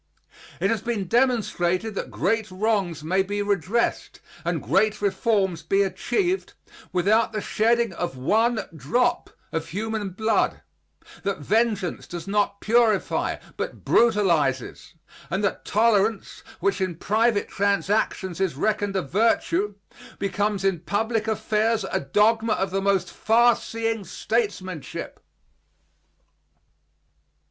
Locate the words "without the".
6.91-7.39